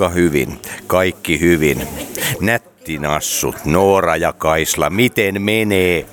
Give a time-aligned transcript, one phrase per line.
[0.00, 1.88] Tukka hyvin, kaikki hyvin.
[2.40, 6.06] Nättinassut, Noora ja Kaisla, miten menee?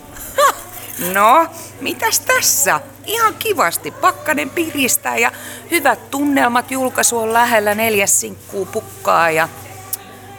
[1.14, 1.48] No,
[1.82, 2.82] mitäs tässä?
[3.05, 3.92] Ihan kivasti.
[3.92, 5.32] Pakkanen piristää ja
[5.72, 6.72] hyvät tunnelmat.
[6.72, 9.50] Julkaisu on lähellä, neljäs sinkkuu pukkaa ja,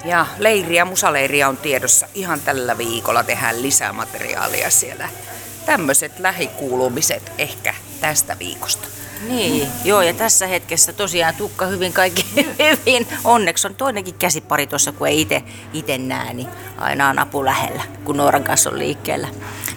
[0.05, 2.09] ja leiriä, musaleiriä on tiedossa.
[2.15, 5.09] Ihan tällä viikolla tehdään lisää materiaalia siellä.
[5.67, 8.98] Tämmöiset lähikuulumiset ehkä tästä viikosta.
[9.29, 12.27] Niin, joo, ja tässä hetkessä tosiaan tukka hyvin, kaikki
[12.59, 13.09] hyvin.
[13.25, 17.83] Onneksi on toinenkin käsipari tuossa, kun ei itse ite näe, niin aina on apu lähellä,
[18.05, 19.29] kun Nooran kanssa on liikkeellä.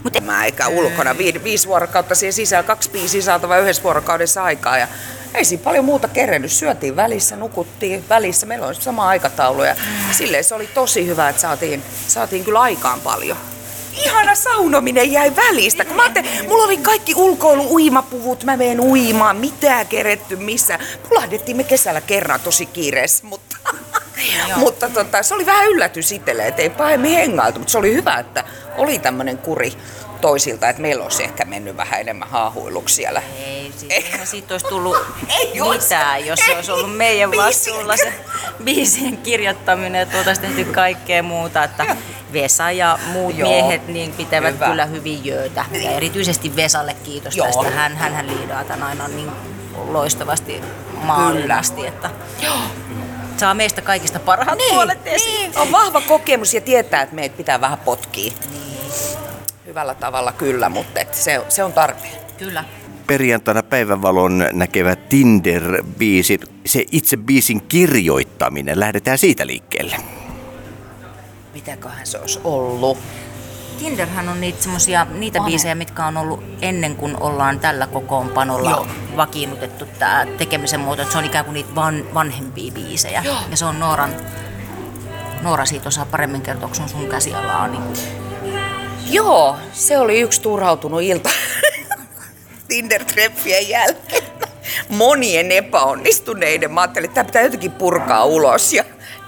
[0.04, 4.78] Mutta mä eikä ulkona vi- viisi vuorokautta siihen sisään, kaksi biisiä saatava yhdessä vuorokaudessa aikaa
[4.78, 4.88] ja
[5.34, 6.52] ei siinä paljon muuta kerennyt.
[6.52, 9.76] Syötiin välissä, nukuttiin välissä, meillä on sama aikataulu ja
[10.12, 13.38] silleen se oli tosi hyvä, että saatiin, saatiin kyllä aikaan paljon.
[13.94, 19.38] Ihana saunominen jäi välistä, kun mä ajattelin, mulla oli kaikki ulkoilu uimapuvut, mä menen uimaan,
[19.38, 20.80] mitään keretty missä.
[21.10, 23.58] Pulahdettiin me kesällä kerran tosi kiireessä, mutta,
[24.56, 28.16] mutta tota, se oli vähän yllätys itselle, että ei pahemmin hengailtu, mutta se oli hyvä,
[28.16, 28.44] että
[28.78, 29.74] oli tämmöinen kuri
[30.22, 33.22] toisilta, että meillä olisi ehkä mennyt vähän enemmän haahuiluksi siellä.
[33.46, 34.98] Ei, siis eihän siitä olisi tullut
[35.40, 36.56] Ei mitään, jos se Ei.
[36.56, 38.14] olisi ollut meidän Biisin- vastuulla se
[38.64, 41.64] biisien kirjoittaminen, että oltaisiin tehty kaikkea muuta.
[41.64, 41.96] Että
[42.34, 43.50] Vesa ja muut Joo.
[43.50, 44.66] miehet niin pitävät Hyvä.
[44.68, 45.66] kyllä hyvin jöötä.
[45.84, 47.48] Ja erityisesti Vesalle kiitos Joo.
[47.48, 47.70] tästä.
[47.70, 49.32] Hän, hänhän liidaa tämän aina niin
[49.88, 50.62] loistavasti
[50.94, 52.10] maaliin asti, että
[53.38, 55.36] saa meistä kaikista parhaat puolet esiin.
[55.52, 58.32] niin, on vahva kokemus ja tietää, että meitä pitää vähän potkia.
[59.66, 62.14] Hyvällä tavalla kyllä, mutta et se, se on tarpeen.
[62.38, 62.64] Kyllä.
[63.08, 69.96] Perjantaina päivänvalon näkevä Tinder-biisi, se itse biisin kirjoittaminen, lähdetään siitä liikkeelle.
[71.54, 72.98] Mitäköhän se olisi ollut?
[73.80, 78.88] Tinderhän on niitä, semmosia, niitä biisejä, mitkä on ollut ennen kuin ollaan tällä kokoonpanolla Joo.
[79.16, 81.12] vakiinnutettu tämä tekemisen muoto.
[81.12, 83.22] Se on ikään kuin niitä van, vanhempia biisejä.
[83.26, 83.38] Joo.
[83.50, 84.12] Ja se on Nooran,
[85.42, 87.68] Noora siitä osaa paremmin kertoa, kun on sun käsialaa.
[87.68, 87.84] Niin
[89.12, 91.30] Joo, se oli yksi turhautunut ilta
[92.68, 94.24] Tinder-treffien jälkeen.
[94.90, 96.72] Monien epäonnistuneiden.
[96.72, 98.84] Mä ajattelin, että tämä pitää jotenkin purkaa ulos ja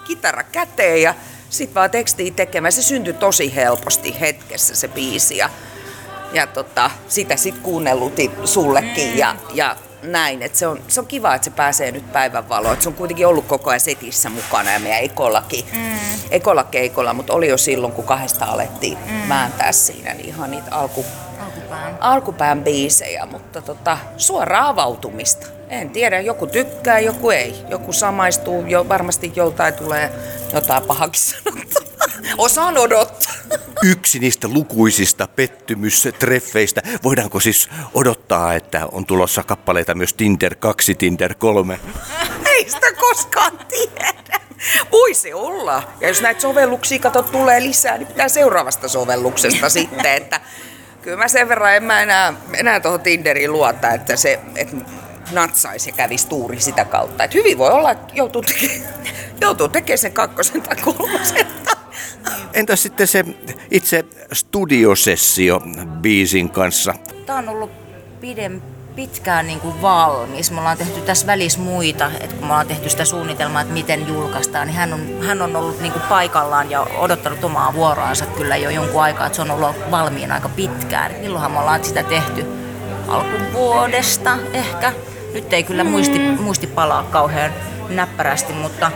[0.08, 1.14] kitara käteen ja
[1.50, 2.72] sitten vaan tekstiä tekemään.
[2.72, 5.50] Se syntyi tosi helposti hetkessä se biisi ja,
[6.34, 10.42] ja tota, sitä sitten kuunnellutin sullekin ja, ja näin.
[10.44, 12.74] Et se, on, se on kiva, että se pääsee nyt päivänvaloon.
[12.74, 15.98] Et se on kuitenkin ollut koko ajan setissä mukana ja meidän ekollakin, mm.
[16.32, 19.30] ekolla keikolla, mutta oli jo silloin, kun kahdesta alettiin mm.
[19.30, 21.06] vääntää siinä, niin ihan niitä alku,
[21.46, 21.98] alkupään.
[22.00, 25.48] alkupään biisejä, mutta tota, suoraa avautumista.
[25.70, 27.56] En tiedä, joku tykkää, joku ei.
[27.70, 30.12] Joku samaistuu, jo, varmasti joltain tulee
[30.54, 31.84] jotain pahakin sanottua.
[32.38, 33.34] Osaan odottaa.
[33.84, 36.82] Yksi niistä lukuisista pettymystreffeistä.
[37.04, 41.80] Voidaanko siis odottaa, että on tulossa kappaleita myös Tinder 2, Tinder 3?
[42.46, 44.14] Ei sitä koskaan tiedä.
[44.92, 45.84] Voi se olla.
[46.02, 50.42] Ja jos näitä sovelluksia kato tulee lisää, niin pitää seuraavasta sovelluksesta sitten, että
[51.04, 54.76] kyllä mä sen verran en mä enää, enää tuohon Tinderiin luota, että se että
[55.32, 57.24] natsaisi ja kävisi tuuri sitä kautta.
[57.24, 58.94] Et hyvin voi olla, että joutuu tekemään,
[59.42, 61.48] joutuu tekemään sen kakkosen tai kolmosen.
[62.54, 63.26] Entäs sitten se
[63.72, 65.62] itse studiosessio
[66.02, 66.94] biisin kanssa?
[67.26, 67.72] Tämä on ollut
[68.22, 68.62] pidem,
[68.96, 70.52] pitkään niin kuin valmis.
[70.52, 74.08] Me ollaan tehty tässä välissä muita, että kun me ollaan tehty sitä suunnitelmaa, että miten
[74.08, 78.58] julkaistaan, niin hän on, hän on ollut niin kuin paikallaan ja odottanut omaa vuoroansa kyllä
[78.58, 81.12] jo jonkun aikaa, että se on ollut valmiina aika pitkään.
[81.12, 82.46] Et milloinhan me ollaan sitä tehty?
[83.08, 84.94] Alkuvuodesta ehkä.
[85.34, 87.52] Nyt ei kyllä muisti, muisti palaa kauhean
[87.90, 88.92] näppärästi, mutta,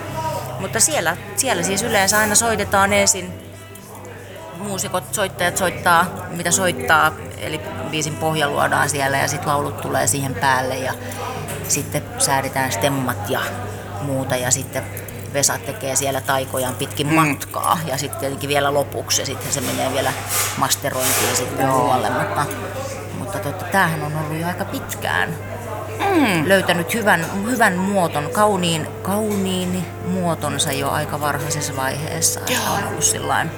[0.59, 3.46] mutta siellä, siellä siis yleensä aina soitetaan ensin
[4.59, 10.35] muusikot, soittajat soittaa, mitä soittaa, eli biisin pohja luodaan siellä ja sitten laulut tulee siihen
[10.35, 10.93] päälle ja
[11.67, 13.39] sitten säädetään stemmat ja
[14.01, 14.35] muuta.
[14.35, 14.83] Ja sitten
[15.33, 17.79] Vesa tekee siellä taikojaan pitkin matkaa.
[17.85, 20.13] Ja sitten tietenkin vielä lopuksi ja sitten se menee vielä
[20.57, 22.45] masterointiin sitten muualle, mutta,
[23.17, 25.35] mutta totta, tämähän on ollut jo aika pitkään.
[25.99, 26.49] Mm.
[26.49, 32.39] löytänyt hyvän, hyvän muoton, kauniin, kauniin muotonsa jo aika varhaisessa vaiheessa.
[32.39, 33.51] Että on ollut sillain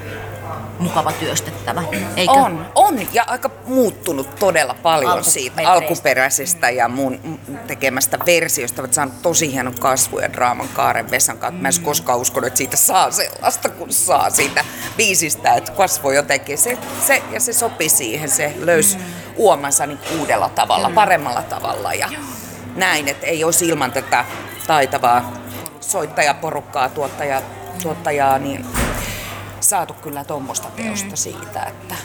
[0.80, 1.84] mukava työstettävä.
[2.16, 2.32] Eikö?
[2.32, 3.00] On, on.
[3.14, 5.72] Ja aika muuttunut todella paljon siitä Alkumetreistä.
[5.72, 8.82] alkuperäisestä ja mun tekemästä versiosta.
[8.82, 11.62] Olet saanut tosi hienon kasvu ja draaman kaaren Vesan kautta.
[11.62, 11.84] Mä en mm.
[11.84, 14.66] koskaan uskonut, että siitä saa sellaista, kun saa siitä
[14.98, 16.58] biisistä, että kasvoi jotenkin.
[16.58, 16.78] Se,
[17.08, 19.04] se, ja se sopi siihen, se löysi mm.
[19.36, 21.94] uomansa niin uudella tavalla, paremmalla tavalla.
[21.94, 22.10] Ja
[22.76, 24.26] näin, että ei olisi ilman tätä
[24.68, 25.34] taitavaa
[25.80, 27.42] soittajaporukkaa, tuottaja,
[27.84, 28.66] tuottajaa, niin
[29.62, 31.96] saatu kyllä tuommoista teosta siitä, että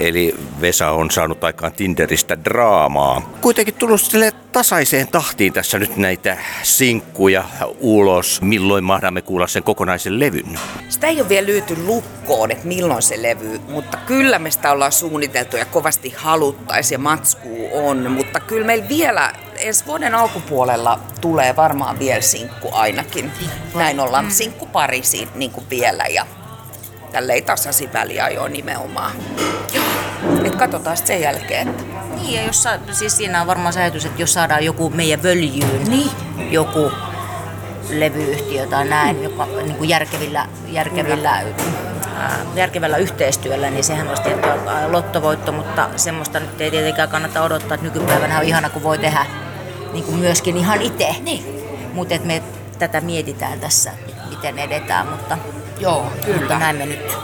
[0.00, 3.30] Eli Vesa on saanut aikaan Tinderistä draamaa.
[3.40, 7.44] Kuitenkin tullut sille tasaiseen tahtiin tässä nyt näitä sinkkuja
[7.80, 8.42] ulos.
[8.42, 10.58] Milloin mahdamme kuulla sen kokonaisen levyn?
[10.88, 14.92] Sitä ei ole vielä lyyty lukkoon, että milloin se levy, mutta kyllä me sitä ollaan
[14.92, 18.10] suunniteltu ja kovasti haluttaisiin ja matskuu on.
[18.10, 23.32] Mutta kyllä meillä vielä ensi vuoden alkupuolella tulee varmaan vielä sinkku ainakin.
[23.74, 26.26] Näin ollaan sinkku parisi niin kuin vielä ja
[27.12, 29.12] tälleen tasaisin väliajoin nimenomaan.
[29.74, 29.84] Joo.
[30.44, 31.68] Et katsotaan sitten sen jälkeen.
[31.68, 31.82] Että...
[32.22, 35.22] Niin, ja jos, sa- siis siinä on varmaan se ajatus, että jos saadaan joku meidän
[35.22, 36.10] völjyyn, Niin.
[36.50, 36.92] joku
[37.90, 41.30] levyyhtiö tai näin, joka niin kuin järkevillä, järkevillä,
[42.16, 44.48] ää, järkevällä yhteistyöllä, niin sehän olisi tietty
[44.88, 49.26] lottovoitto, mutta semmoista nyt ei tietenkään kannata odottaa, että nykypäivänä on ihana, kun voi tehdä
[49.92, 51.16] niin kuin myöskin ihan itse.
[51.20, 51.44] Niin.
[51.94, 52.42] Mutta me
[52.78, 53.92] tätä mietitään tässä,
[54.30, 55.38] miten edetään, mutta,
[55.80, 56.58] Joo, mutta kyllä.
[56.58, 57.16] näin me nyt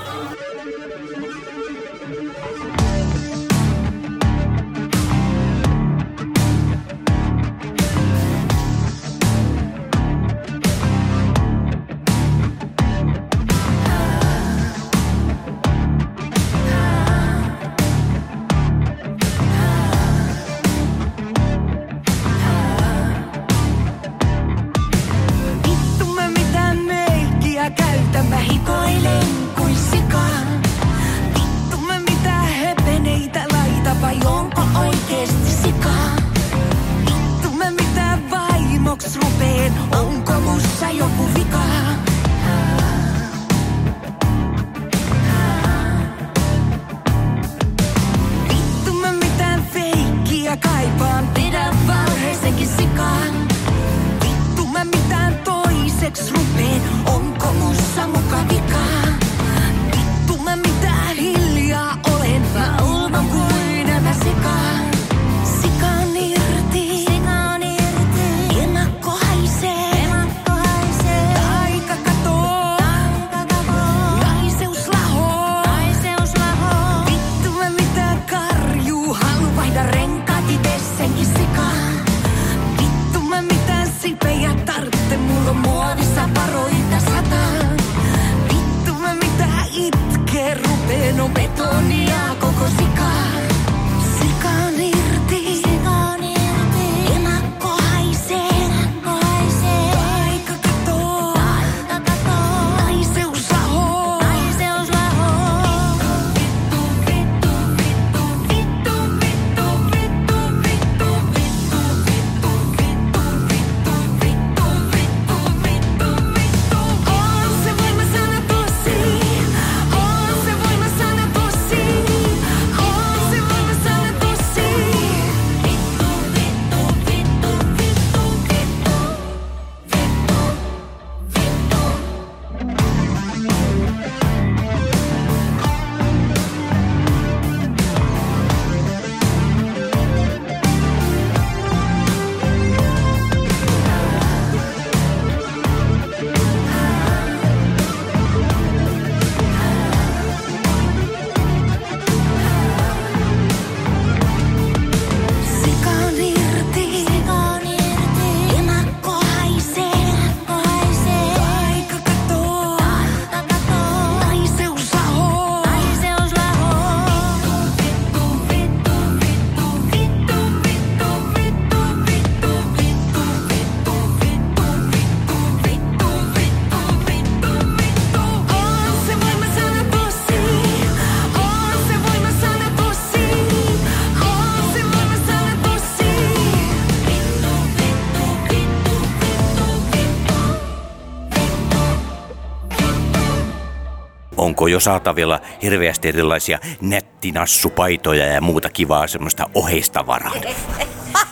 [194.68, 200.32] Onko jo saatavilla hirveästi erilaisia nettinassupaitoja ja muuta kivaa semmoista oheistavaraa?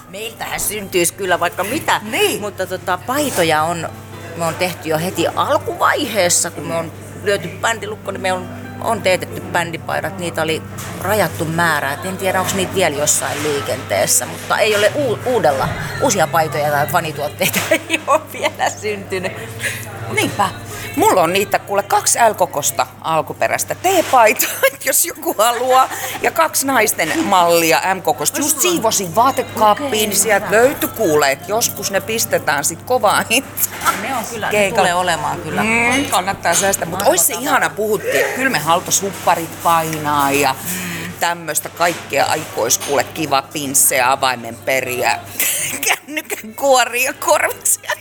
[0.09, 2.40] Meiltähän syntyisi kyllä vaikka mitä, Niin.
[2.40, 3.88] mutta tota, paitoja on,
[4.37, 6.93] me on tehty jo heti alkuvaiheessa, kun me on
[7.25, 8.49] lyöty bändilukko, niin me on,
[8.81, 10.19] on teetetty bändipaidat.
[10.19, 10.62] Niitä oli
[11.02, 11.93] rajattu määrä.
[11.93, 15.69] Et en tiedä, onko niitä vielä jossain liikenteessä, mutta ei ole uu, uudella.
[16.02, 19.33] Uusia paitoja tai fanituotteita ei ole vielä syntynyt.
[20.12, 20.65] Niinpä.
[20.96, 24.48] Mulla on niitä kuule kaksi L-kokosta alkuperäistä T-paitaa,
[24.84, 25.88] jos joku haluaa,
[26.22, 28.38] ja kaksi naisten mallia M-kokosta.
[28.38, 34.02] Just siivosin vaatekaappiin, niin sieltä löytyi kuule, että joskus ne pistetään sit kovaa hintaan.
[34.02, 34.82] Ne on kyllä, ne Keikalla.
[34.82, 35.62] tulee olemaan kyllä.
[35.62, 38.62] Mm, kannattaa säästää, mutta olisi se ihana puhuttiin, että kyllä me
[39.02, 40.54] hupparit painaa ja
[41.20, 45.18] tämmöistä kaikkea aikoiskuule kiva pinsse ja avaimen periä,
[45.87, 47.92] kännykän kuoria korvisia.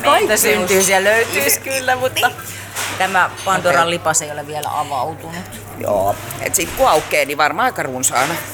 [0.00, 2.30] Meiltä syntyisi ja löytyisi kyllä, mutta
[2.98, 5.44] tämä Pandoran lipas ei ole vielä avautunut.
[5.78, 8.34] Joo, et sit kun aukeaa, niin varmaan aika runsaana.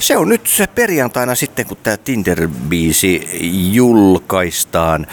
[0.00, 3.28] Se on nyt se perjantaina sitten, kun tämä Tinder-biisi
[3.72, 5.06] julkaistaan.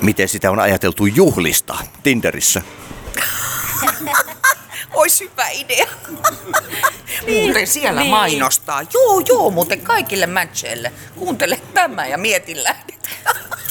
[0.00, 2.62] Miten sitä on ajateltu juhlista Tinderissä?
[4.94, 5.86] Ois hyvä idea.
[7.44, 8.10] Muuten siellä niin.
[8.10, 8.82] mainostaa.
[8.94, 10.92] Joo, joo, muuten kaikille matcheille.
[11.16, 12.99] Kuuntele tämä ja mieti lähdet.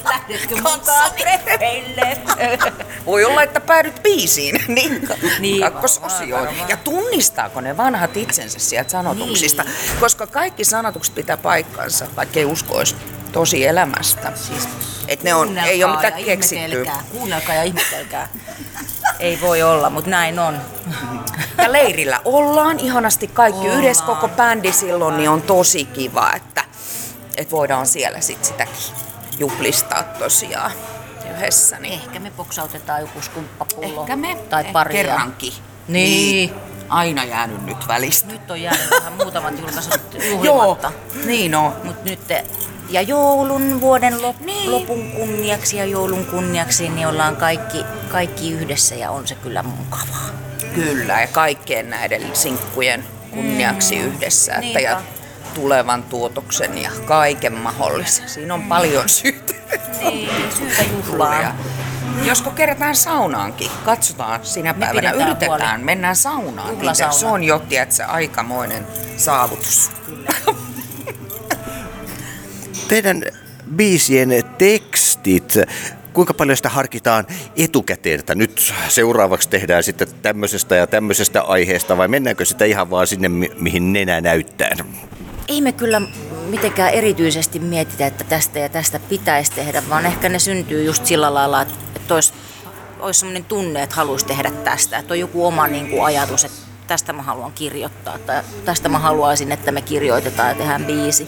[0.04, 2.18] Lähdetkö mukaan treffeille?
[3.06, 4.62] Voi olla, että päädyt biisiin.
[4.68, 5.08] Niin,
[5.40, 6.48] Niin, kakkososioon.
[6.68, 9.64] Ja tunnistaako ne vanhat itsensä sieltä sanotuksista?
[9.64, 9.76] Niin.
[10.00, 12.96] Koska kaikki sanotukset pitää paikkansa, vaikka ei uskoisi
[13.32, 14.32] tosi elämästä.
[14.36, 14.68] Siis,
[15.08, 16.66] Et ne on, ei ole mitään ja keksitty.
[16.66, 17.04] ihmetelkää.
[17.12, 18.28] Kuunnelkaa ja ihmetelkää.
[19.20, 20.58] ei voi olla, mutta näin on.
[21.58, 23.80] Ja leirillä ollaan ihanasti kaikki Ollaan.
[23.80, 26.64] yhdessä koko bändi silloin, niin on tosi kiva, että,
[27.38, 28.76] että voidaan siellä sit sitäkin
[29.40, 30.72] juhlistaa tosiaan
[31.36, 31.80] yhdessä.
[31.80, 31.94] Niin.
[31.94, 34.02] Ehkä me poksautetaan joku skumppapullo.
[34.02, 34.94] Ehkä me Tai pari.
[34.94, 35.54] kerrankin.
[35.88, 36.54] Niin.
[36.90, 38.28] Aina jäänyt nyt välistä.
[38.32, 40.02] Nyt on jäänyt vähän muutamat julkaisut
[40.44, 40.92] juhlimatta.
[41.26, 41.76] niin on.
[41.84, 42.46] Mut nyt te,
[42.90, 44.72] ja joulun vuoden lop, niin.
[44.72, 50.30] lopun kunniaksi ja joulun kunniaksi, niin ollaan kaikki, kaikki yhdessä ja on se kyllä mukavaa.
[50.76, 54.02] Kyllä, ja kaikkien näiden sinkkujen kunniaksi mm.
[54.02, 54.52] yhdessä.
[54.52, 54.80] Että Niinpä.
[54.80, 55.02] ja
[55.60, 58.30] tulevan tuotoksen ja kaiken mahdollisen.
[58.30, 59.54] Siinä on paljon syytä.
[60.00, 61.54] Niin, syytä juhlaan.
[62.24, 65.84] Josko kerätään saunaankin, katsotaan sinä Me päivänä, yritetään, huoli.
[65.86, 66.70] mennään saunaan.
[66.70, 67.12] Juhlasauna.
[67.12, 67.20] Niitä.
[67.20, 68.88] Se on jo, se aikamoinen
[69.18, 69.92] saavutus.
[72.88, 73.24] Teidän
[73.76, 75.54] biisien tekstit,
[76.14, 82.08] kuinka paljon sitä harkitaan etukäteen, että nyt seuraavaksi tehdään sitten tämmöisestä ja tämmöisestä aiheesta vai
[82.08, 84.70] mennäänkö sitä ihan vaan sinne, mi- mihin nenä näyttää?
[85.50, 86.02] Ei me kyllä
[86.50, 91.34] mitenkään erityisesti mietitä, että tästä ja tästä pitäisi tehdä, vaan ehkä ne syntyy just sillä
[91.34, 92.34] lailla, että olisi,
[93.00, 94.98] olisi sellainen tunne, että haluaisi tehdä tästä.
[94.98, 99.00] Että on joku oma niin kuin, ajatus, että tästä mä haluan kirjoittaa tai tästä mä
[99.00, 101.28] haluaisin, että me kirjoitetaan ja tehdään biisi.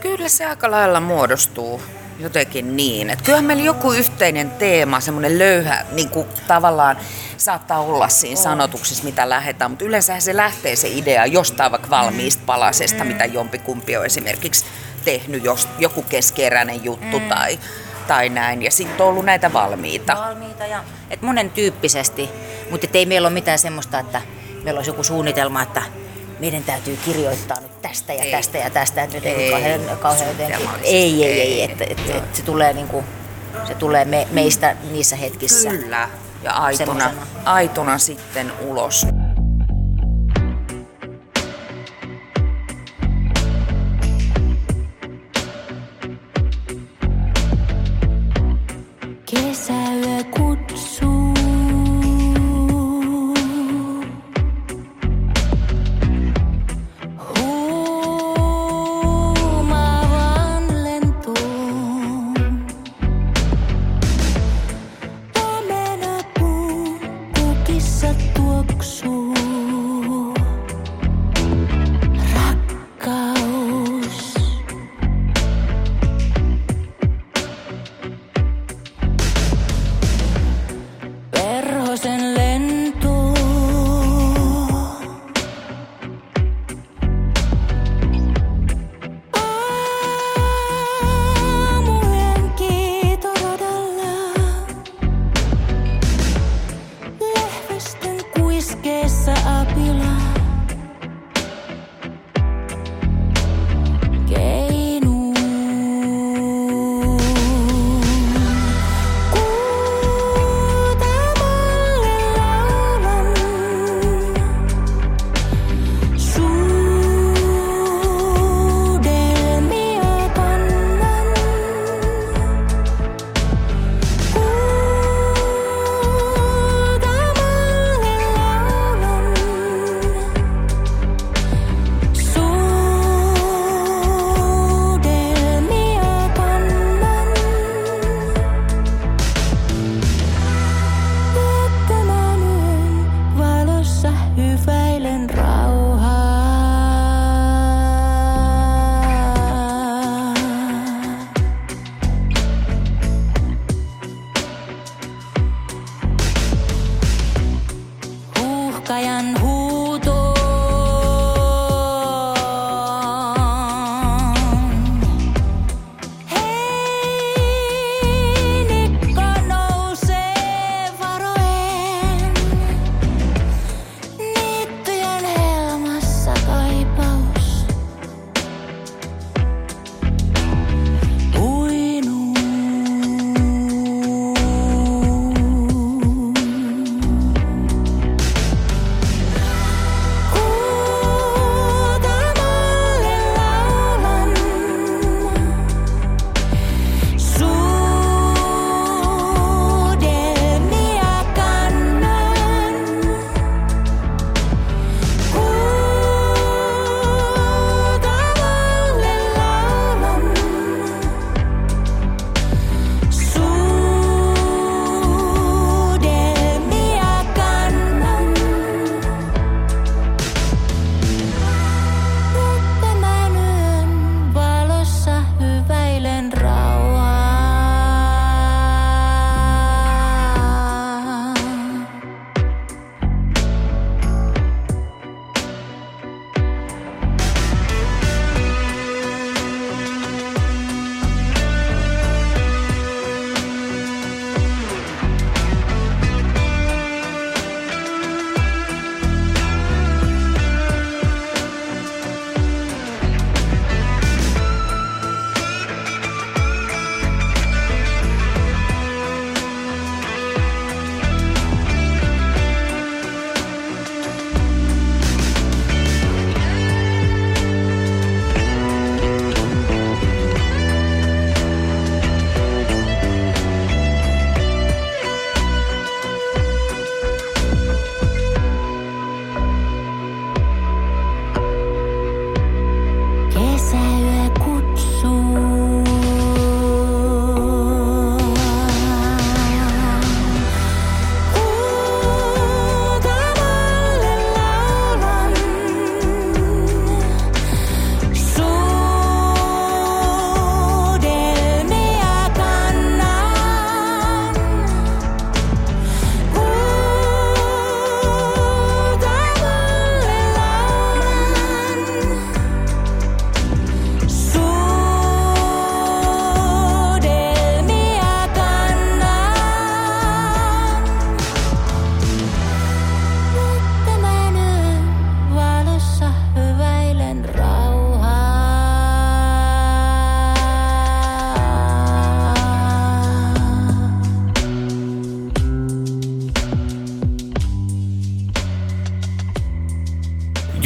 [0.00, 1.82] Kyllä se aika lailla muodostuu
[2.18, 3.10] jotenkin niin.
[3.10, 6.96] Että kyllähän meillä joku yhteinen teema, semmoinen löyhä, niin kuin tavallaan
[7.36, 12.42] saattaa olla siinä sanotuksessa, mitä lähdetään, mutta yleensähän se lähtee se idea jostain vaikka valmiista
[12.46, 14.64] palasesta, mitä jompikumpi on esimerkiksi
[15.04, 17.58] tehnyt, jos joku keskeräinen juttu tai,
[18.06, 18.62] tai näin.
[18.62, 20.16] Ja sitten on ollut näitä valmiita.
[20.16, 22.28] Valmiita ja et monen tyyppisesti,
[22.70, 24.22] mutta ei meillä ole mitään semmoista, että
[24.62, 25.82] meillä olisi joku suunnitelma, että
[26.38, 28.30] meidän täytyy kirjoittaa nyt tästä ja Ei.
[28.30, 29.50] tästä ja tästä, että nyt ei, Ei.
[29.50, 31.62] kauhean, kauhean jotenkin, ei, ei, ei, Ei.
[31.62, 33.04] että et, et, se tulee niinku,
[33.64, 35.70] se tulee me, meistä niissä hetkissä.
[35.70, 36.08] Kyllä.
[36.42, 37.26] Ja aitona, Semmosena.
[37.44, 39.06] aitona sitten ulos.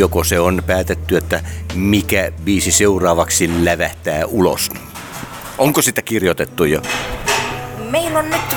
[0.03, 1.41] Joko se on päätetty, että
[1.75, 4.71] mikä biisi seuraavaksi lävähtää ulos?
[5.59, 6.83] Onko sitä kirjoitettu jo?
[7.91, 8.57] Meillä on nyt,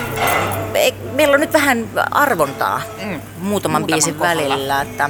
[0.74, 3.04] ei- meillä on nyt vähän arvontaa mm.
[3.04, 4.50] muutaman Muutaman biisin kohdalla.
[4.54, 4.82] välillä.
[4.82, 5.10] Että,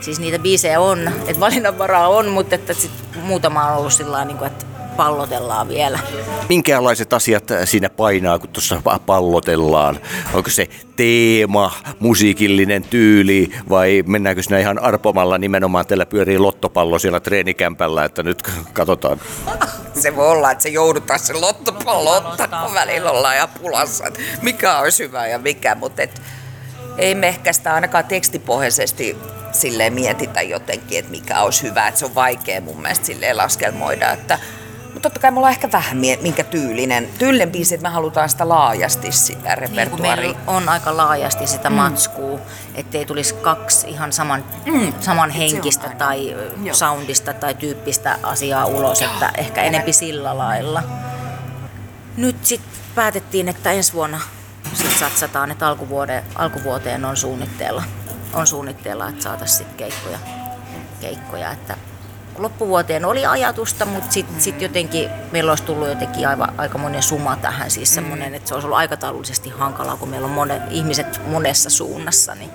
[0.00, 2.90] siis niitä biisejä on, että valinnanvaraa on, mutta että sit
[3.22, 4.66] muutama on ollut sillä niin kuin, että
[5.00, 5.98] pallotellaan vielä.
[6.48, 10.00] Minkälaiset asiat siinä painaa, kun tuossa pallotellaan?
[10.34, 15.86] Onko se teema, musiikillinen tyyli vai mennäänkö sinä ihan arpomalla nimenomaan?
[15.86, 19.20] Teillä pyörii lottopallo siellä treenikämpällä, että nyt katsotaan.
[19.94, 24.20] Se voi olla, että se joudutaan se lottopallo ottaa, kun välillä ollaan ja pulassa, että
[24.42, 26.22] mikä olisi hyvä ja mikä, mutta et,
[26.98, 29.16] ei me ehkä sitä ainakaan tekstipohjaisesti
[29.52, 34.10] silleen mietitä jotenkin, että mikä olisi hyvä, että se on vaikea mun mielestä silleen laskelmoida,
[34.10, 34.38] että
[35.02, 38.48] totta kai me ollaan ehkä vähän mie- minkä tyylinen, tyylinen biisi, että me halutaan sitä
[38.48, 40.16] laajasti sitä Niin repertuaria.
[40.16, 41.76] meillä on aika laajasti sitä mm.
[41.76, 42.38] matskua,
[42.74, 44.92] ettei tulisi kaksi ihan saman, mm.
[45.00, 46.74] saman henkistä tai Joo.
[46.74, 50.82] soundista tai tyyppistä asiaa ulos, että ehkä enempi sillä lailla.
[52.16, 54.20] Nyt sitten päätettiin, että ensi vuonna
[54.74, 57.82] sit satsataan, että alkuvuoteen, alkuvuoteen on suunnitteilla,
[58.32, 60.18] on suunnitteilla että saataisiin keikkoja,
[61.00, 61.50] keikkoja.
[61.52, 61.76] Että
[62.42, 67.36] loppuvuoteen oli ajatusta, mutta sitten sit jotenkin meillä olisi tullut jotenkin aivan, aika monen suma
[67.36, 71.70] tähän, siis semmoinen, että se olisi ollut aikataulullisesti hankalaa, kun meillä on mone, ihmiset monessa
[71.70, 72.50] suunnassa, niin,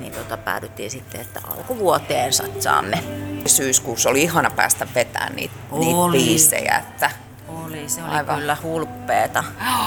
[0.00, 3.04] niin tota, päädyttiin sitten, että alkuvuoteen satsaamme.
[3.46, 7.10] Syyskuussa oli ihana päästä vetämään niitä, niitä biisejä, että
[7.48, 8.10] Oli, se oli.
[8.10, 8.38] Aivan.
[8.38, 9.44] kyllä hulppeeta.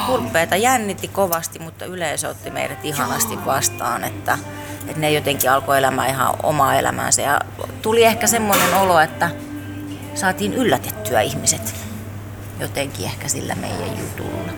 [0.08, 4.38] Hulppeeta jännitti kovasti, mutta yleisö otti meidät ihanasti vastaan, että,
[4.89, 7.21] että ne jotenkin alkoi elämään ihan omaa elämäänsä.
[7.21, 7.41] Ja
[7.82, 9.30] tuli ehkä semmoinen olo, että
[10.15, 11.75] saatiin yllätettyä ihmiset
[12.60, 14.52] jotenkin ehkä sillä meidän jutulla.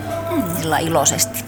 [0.58, 1.44] Sillä iloisesti.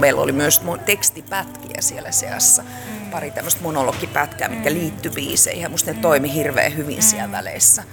[0.00, 2.64] meillä oli myös tekstipätkiä siellä seassa.
[3.10, 7.84] Pari tämmöistä monologipätkää, mitkä liittyi biiseihin ja musta ne toimi hirveän hyvin siellä väleissä.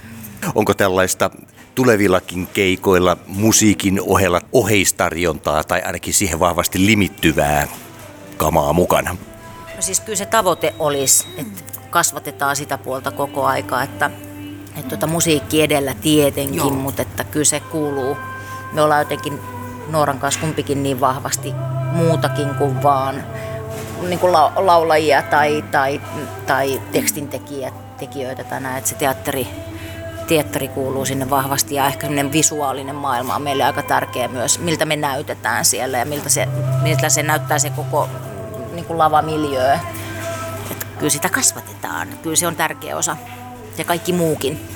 [0.54, 1.30] Onko tällaista
[1.74, 7.68] tulevillakin keikoilla musiikin ohella oheistarjontaa tai ainakin siihen vahvasti limittyvää
[8.36, 9.16] kamaa mukana?
[9.82, 14.10] Siis kyllä se tavoite olisi, että kasvatetaan sitä puolta koko aikaa, että,
[14.76, 16.70] että tuota musiikki edellä tietenkin, Joo.
[16.70, 18.16] mutta että kyllä se kuuluu.
[18.72, 19.40] Me ollaan jotenkin
[19.88, 21.54] Nooran kanssa kumpikin niin vahvasti
[21.92, 23.24] muutakin kuin vaan
[24.02, 26.00] niin kuin lau- laulajia tai, tai,
[26.46, 29.46] tai tekstintekijöitä tai näin, että se teatteri,
[30.28, 34.84] teatteri kuuluu sinne vahvasti ja ehkä semmoinen visuaalinen maailma on meille aika tärkeä myös, miltä
[34.84, 36.48] me näytetään siellä ja miltä se,
[36.82, 38.08] miltä se näyttää se koko
[38.72, 39.74] niin kuin lavamiljöö.
[40.70, 43.16] Että kyllä sitä kasvatetaan, kyllä se on tärkeä osa
[43.78, 44.68] ja kaikki muukin.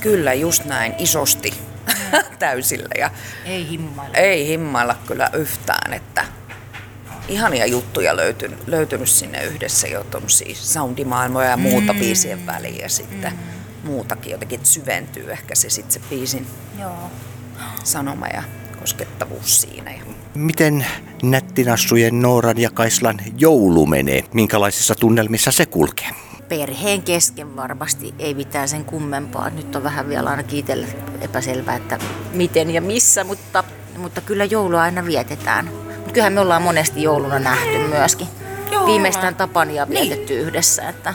[0.00, 1.54] Kyllä, just näin, isosti,
[2.38, 3.10] täysillä ja
[3.44, 4.16] Ei himmailla.
[4.16, 6.24] ei himmailla kyllä yhtään, että
[7.28, 13.32] ihania juttuja löytynyt, löytynyt sinne yhdessä jo tommosia soundimaailmoja ja muuta biisien väliin ja sitten
[13.84, 16.46] muutakin jotenkin että syventyy ehkä se sitten se biisin
[16.78, 17.10] Joo.
[17.84, 18.42] sanoma ja
[18.80, 19.90] koskettavuus siinä.
[19.90, 20.02] Ja
[20.34, 20.86] Miten
[21.22, 24.24] nättinassujen Nooran ja Kaislan joulu menee?
[24.34, 26.08] Minkälaisissa tunnelmissa se kulkee?
[26.48, 29.50] Perheen kesken varmasti ei mitään sen kummempaa.
[29.50, 30.86] Nyt on vähän vielä ainakin itselle
[31.20, 31.98] epäselvää, että
[32.32, 33.64] miten ja missä, mutta,
[33.96, 35.70] mutta kyllä joulua aina vietetään.
[35.96, 38.28] Mutta kyllähän me ollaan monesti jouluna nähty myöskin.
[38.72, 39.34] Joo, Viimeistään.
[39.34, 41.14] Tapania vietetty yhdessä, että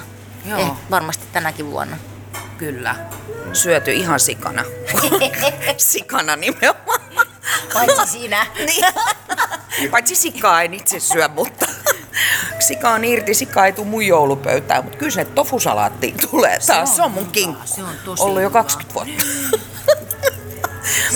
[0.49, 0.59] Joo.
[0.59, 1.97] eh, varmasti tänäkin vuonna.
[2.57, 2.95] kyllä,
[3.53, 4.63] syöty ihan sikana.
[5.77, 7.04] sikana nimenomaan.
[7.73, 8.47] Paitsi sinä.
[8.65, 9.91] Niin.
[9.91, 11.65] Paitsi sikaa en itse syö, mutta
[12.67, 16.95] sika on irti, sika ei tule mun joulupöytään, mutta kyllä se tofusalaatti tulee taas.
[16.95, 17.67] Se on, mun kinkku.
[17.67, 18.59] Se on tosi Ollut jo hyvä.
[18.59, 19.23] 20 vuotta.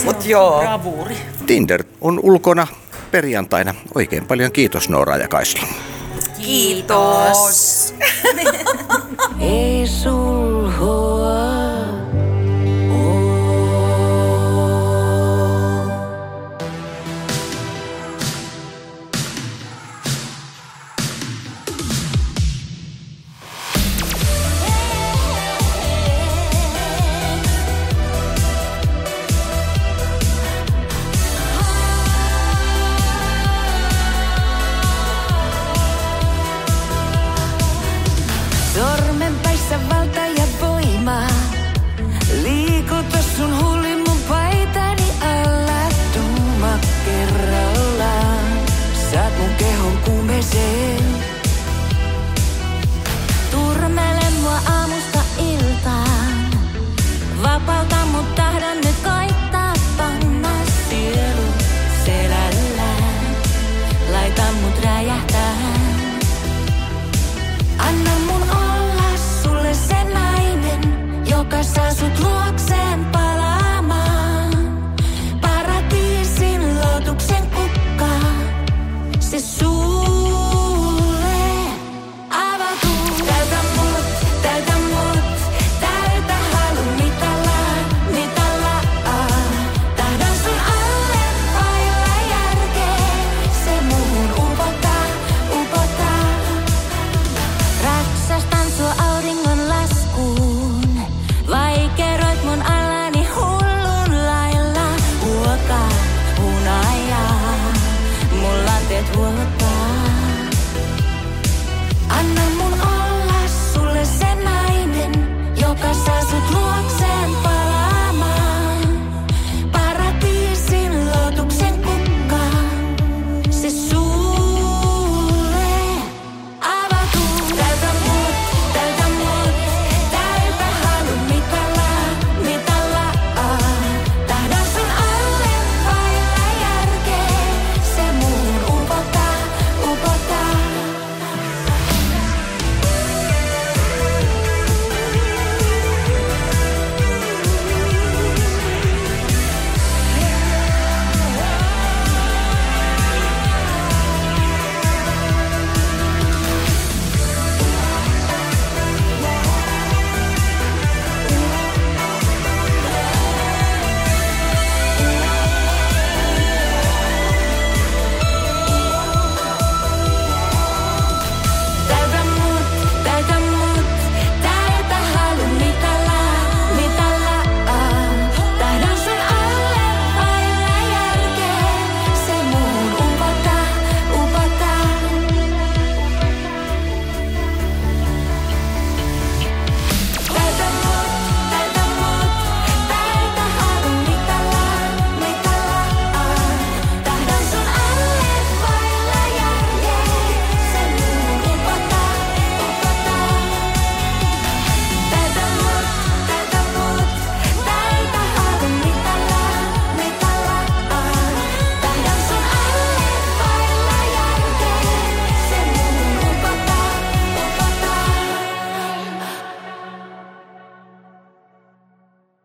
[0.04, 1.16] Mutta joo, Bravuuri.
[1.46, 2.66] Tinder on ulkona
[3.10, 3.74] perjantaina.
[3.94, 5.66] Oikein paljon kiitos Noora ja Kaisla.
[6.38, 7.94] kiitos.
[9.40, 10.29] Ei sun